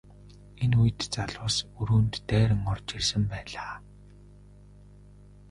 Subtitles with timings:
[0.63, 3.73] Энэ үед залуус өрөөнд дайран орж ирсэн байлаа.